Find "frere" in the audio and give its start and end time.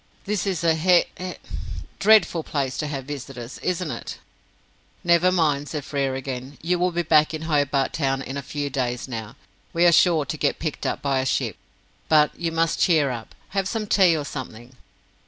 5.85-6.15